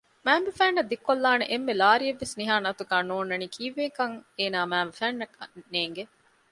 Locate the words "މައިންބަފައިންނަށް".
0.25-0.89, 4.71-5.35